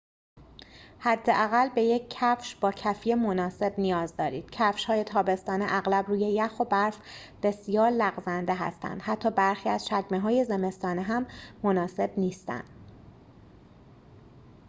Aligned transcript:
حداقل 0.99 1.69
به 1.69 1.81
یک 1.81 2.05
کفش 2.09 2.55
با 2.55 2.71
کفی 2.71 3.15
مناسب 3.15 3.73
نیاز 3.77 4.15
دارید 4.17 4.49
کفش‌های 4.51 5.03
تابستانه 5.03 5.65
اغلب 5.69 6.07
روی 6.07 6.19
یخ 6.19 6.59
و 6.59 6.63
برف 6.65 6.97
بسیار 7.43 7.89
لغزنده 7.89 8.53
هستند 8.55 9.01
حتی 9.01 9.29
برخی 9.31 9.69
از 9.69 9.85
چکمه‌های 9.85 10.45
زمستانه 10.45 11.01
هم 11.01 11.27
مناسب 11.63 12.11
نیستند 12.17 12.65